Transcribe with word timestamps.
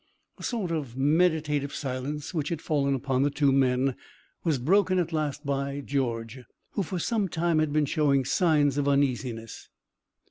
A 0.39 0.43
sort 0.43 0.71
of 0.71 0.97
meditative 0.97 1.75
silence 1.75 2.33
which 2.33 2.49
had 2.49 2.59
fallen 2.59 2.95
upon 2.95 3.21
the 3.21 3.29
two 3.29 3.51
men 3.51 3.95
was 4.43 4.57
broken 4.57 4.97
at 4.97 5.13
last 5.13 5.45
by 5.45 5.81
George, 5.81 6.39
who 6.71 6.81
for 6.81 6.97
some 6.97 7.29
time 7.29 7.59
had 7.59 7.71
been 7.71 7.85
showing 7.85 8.25
signs 8.25 8.79
of 8.79 8.87
uneasiness. 8.87 9.69